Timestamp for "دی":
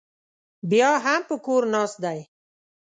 2.03-2.19